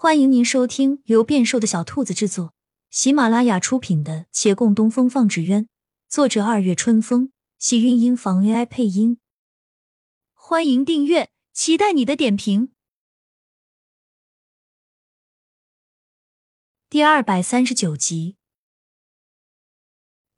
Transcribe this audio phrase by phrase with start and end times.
[0.00, 2.54] 欢迎您收听由变瘦的小兔子制作、
[2.88, 5.64] 喜马拉雅出品的《且共东风放纸鸢》，
[6.08, 9.18] 作者二月春风，喜韵音房 AI 配音。
[10.34, 12.70] 欢迎订阅，期待你的点评。
[16.88, 18.36] 第二百三十九集，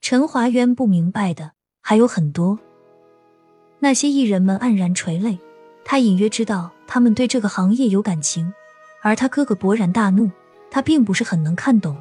[0.00, 2.60] 陈华渊不明白的还有很多。
[3.80, 5.40] 那些艺人们黯然垂泪，
[5.84, 8.54] 他隐约知道他们对这个行业有感情。
[9.02, 10.30] 而他哥哥勃然大怒，
[10.70, 11.96] 他并不是很能看懂。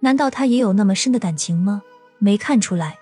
[0.00, 1.82] 难道他也有那么深的感情吗？
[2.18, 2.98] 没看出来。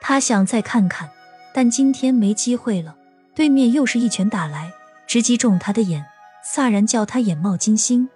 [0.00, 1.10] 他想再看看，
[1.54, 2.96] 但今天没机会了。
[3.34, 4.72] 对面又是一拳打来，
[5.06, 6.04] 直击中他的眼，
[6.54, 8.08] 飒然叫他眼冒金星。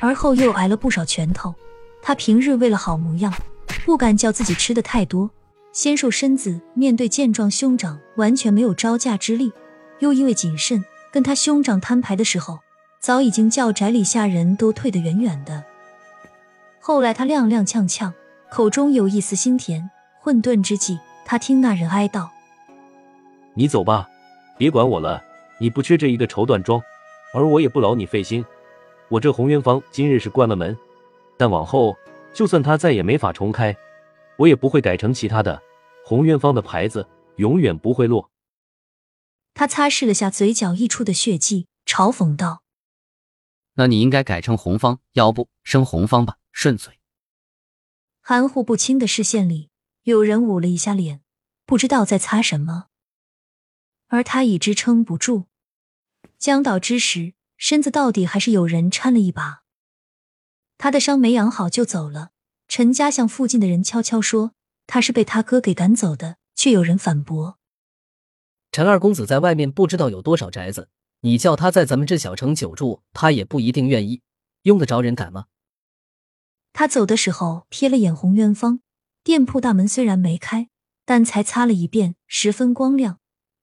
[0.00, 1.54] 而后又挨了不少拳头。
[2.02, 3.32] 他平日为了好模样，
[3.84, 5.30] 不敢叫自己吃的太多，
[5.72, 9.52] 纤瘦身子面对健壮兄长完全没有招架之力，
[10.00, 10.84] 又因为谨慎。
[11.12, 12.60] 跟他兄长摊牌的时候，
[12.98, 15.62] 早已经叫宅里下人都退得远远的。
[16.80, 18.10] 后来他踉踉跄跄，
[18.50, 19.90] 口中有一丝心甜。
[20.20, 22.30] 混沌之际，他听那人哀道
[23.54, 24.08] ：“你走吧，
[24.56, 25.22] 别管我了。
[25.58, 26.80] 你不缺这一个绸缎庄，
[27.34, 28.44] 而我也不劳你费心。
[29.08, 30.76] 我这红渊坊今日是关了门，
[31.36, 31.96] 但往后
[32.32, 33.76] 就算他再也没法重开，
[34.36, 35.60] 我也不会改成其他的。
[36.04, 37.06] 红渊坊的牌子
[37.36, 38.30] 永远不会落。”
[39.54, 42.62] 他擦拭了下嘴角溢出的血迹，嘲讽道
[43.74, 47.00] ：“那你应该改成红方，要不生红方吧，顺嘴。”
[48.20, 49.70] 含糊不清的视线里，
[50.02, 51.22] 有人捂了一下脸，
[51.66, 52.86] 不知道在擦什么。
[54.08, 55.46] 而他已支撑不住，
[56.38, 59.62] 将倒之时，身子到底还是有人搀了一把。
[60.78, 62.30] 他的伤没养好就走了。
[62.68, 64.52] 陈家向附近的人悄悄说，
[64.86, 67.58] 他是被他哥给赶走的，却有人反驳。
[68.72, 70.88] 陈二公子在外面不知道有多少宅子，
[71.20, 74.22] 你叫他在咱们这小城久住，他也不一定愿意，
[74.62, 75.44] 用得着人赶吗？
[76.72, 78.80] 他走的时候瞥了眼红渊方
[79.22, 80.70] 店铺大门，虽然没开，
[81.04, 83.18] 但才擦了一遍，十分光亮。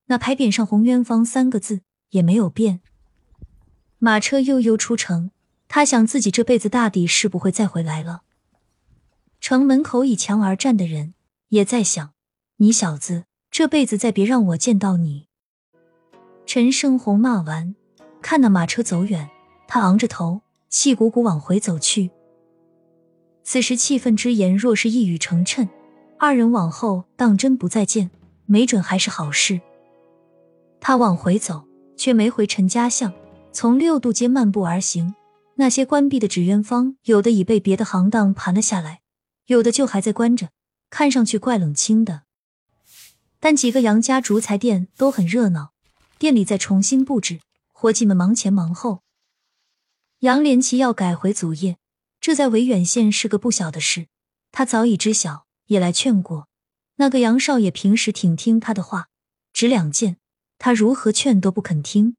[0.06, 1.82] 那牌匾上“红渊坊”三个字
[2.12, 2.82] 也没有变。
[3.98, 5.32] 马车悠悠出城，
[5.68, 8.22] 他想自己这辈子大抵是不会再回来了。
[9.42, 11.16] 城门口倚墙而站的人
[11.48, 12.14] 也在想：
[12.58, 13.26] 你小子。
[13.52, 15.28] 这辈子再别让我见到你！
[16.46, 17.76] 陈胜红骂完，
[18.22, 19.30] 看那马车走远，
[19.68, 22.12] 他昂着头，气鼓鼓往回走去。
[23.44, 25.68] 此时气愤之言若是一语成谶，
[26.18, 28.12] 二人往后当真不再见，
[28.46, 29.60] 没准还是好事。
[30.80, 31.64] 他往回走，
[31.98, 33.12] 却没回陈家巷，
[33.52, 35.16] 从六渡街漫步而行。
[35.56, 39.02] 那些关闭的纸鸢坊，有的已被别的行当盘了下来，
[39.48, 40.50] 有的就还在关着，
[40.90, 42.22] 看上去怪冷清的。
[43.40, 45.74] 但几个杨家竹材店都很热闹，
[46.18, 47.40] 店里在重新布置，
[47.72, 49.02] 伙计们忙前忙后。
[50.20, 51.78] 杨连奇要改回祖业，
[52.20, 54.08] 这在维远县是个不小的事，
[54.52, 56.50] 他早已知晓，也来劝过。
[56.96, 59.08] 那个杨少爷平时挺听他的话，
[59.54, 60.18] 只两件，
[60.58, 62.18] 他如何劝都不肯听。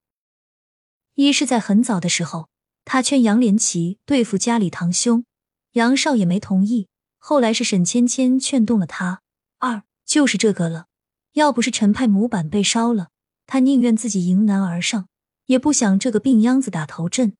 [1.16, 2.48] 一是在很早的时候，
[2.86, 5.26] 他劝杨连奇对付家里堂兄，
[5.72, 6.88] 杨少爷没同意。
[7.18, 9.20] 后来是沈芊芊劝动了他。
[9.58, 10.86] 二就是这个了。
[11.34, 13.10] 要不是陈派模板被烧了，
[13.46, 15.08] 他宁愿自己迎难而上，
[15.46, 17.36] 也不想这个病秧子打头阵。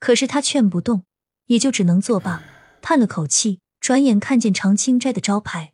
[0.00, 1.04] 可是他劝不动，
[1.46, 2.42] 也就只能作罢，
[2.82, 5.72] 叹了口气，转眼看见长青斋的招牌，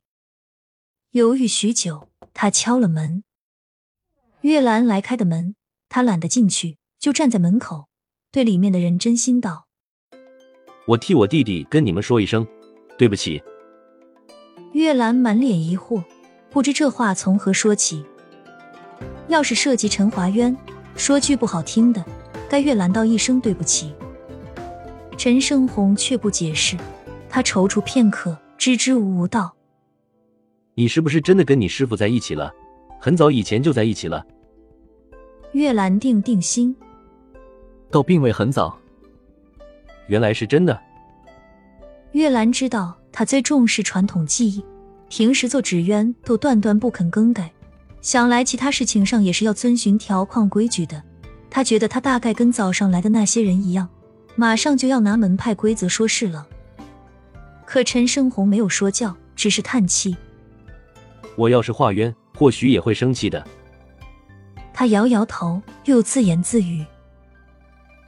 [1.12, 3.24] 犹豫许久，他敲了门。
[4.42, 5.54] 月兰来开的门，
[5.88, 7.88] 他懒得进去，就站在门口，
[8.30, 9.66] 对里面的人真心道
[10.86, 12.46] ：“我替我弟弟跟你们说一声，
[12.96, 13.42] 对不起。”
[14.72, 16.04] 月兰满脸疑惑。
[16.50, 18.04] 不知这话从何说起。
[19.28, 20.56] 要是涉及陈华渊，
[20.96, 22.04] 说句不好听的，
[22.48, 23.94] 该月兰道一声对不起。
[25.16, 26.76] 陈胜红却不解释，
[27.28, 29.54] 他踌躇片刻，支支吾吾道
[30.74, 32.52] ：“你是不是真的跟你师傅在一起了？
[32.98, 34.26] 很早以前就在一起了？”
[35.52, 36.74] 月兰定定心，
[37.90, 38.76] 倒并未很早。
[40.08, 40.80] 原来是真的。
[42.12, 44.64] 月兰知道他最重视传统技艺。
[45.10, 47.50] 平时做纸鸢都断断不肯更改，
[48.00, 51.02] 想来其他事情上也是要遵循条框规矩的。
[51.50, 53.88] 他觉得他大概跟早上来的那些人一样，
[54.36, 56.46] 马上就要拿门派规则说事了。
[57.66, 60.16] 可陈生红没有说教，只是叹气。
[61.34, 63.44] 我要是化冤，或许也会生气的。
[64.72, 66.86] 他摇摇头，又自言自语：“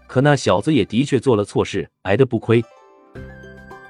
[0.06, 2.64] 可那小子也的确做了错事，挨得不亏。”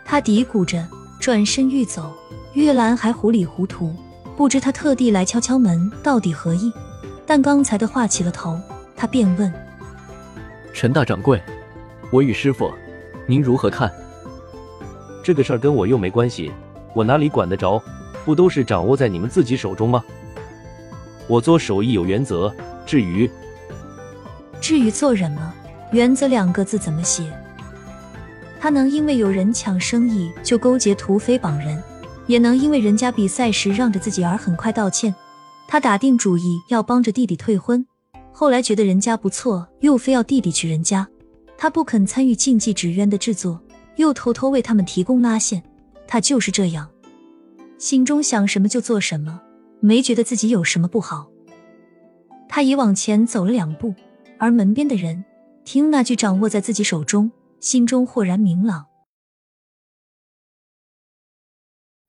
[0.03, 0.83] 他嘀咕着，
[1.21, 2.11] 转身欲走。
[2.55, 3.95] 月兰还糊里糊涂，
[4.37, 6.71] 不知他特地来敲敲门到底何意。
[7.27, 8.61] 但刚才的话起了头，
[8.95, 9.51] 他便问
[10.75, 11.41] ：“陈大掌柜，
[12.11, 12.71] 我与师傅，
[13.27, 13.91] 您如何看？
[15.25, 16.53] 这个事儿跟我又没关系，
[16.95, 17.83] 我哪里管得着？
[18.25, 20.05] 不都是掌握在你们自己手中吗？
[21.27, 22.55] 我做手艺有原则，
[22.85, 23.31] 至于
[24.61, 25.55] 至于做人吗？
[25.91, 27.25] 原则两个字怎么写？
[28.61, 31.83] 他能因为有人抢生意就勾结土匪绑人，
[32.27, 35.15] 也能因为人家比赛时让着自己而很快道歉。
[35.69, 37.87] 他打定主意要帮着弟弟退婚，
[38.31, 41.09] 后来觉得人家不错，又非要弟弟娶人家。
[41.57, 43.61] 他不肯参与禁忌纸鸢的制作，
[43.97, 45.63] 又偷偷为他们提供拉线。
[46.07, 46.91] 他就是这样，
[47.79, 49.41] 心中想什么就做什么，
[49.81, 51.29] 没觉得自己有什么不好。
[52.49, 53.95] 他已往前走了两步，
[54.39, 55.25] 而门边的人
[55.65, 58.85] 听那句“掌握在自己手中”，心中豁然明朗。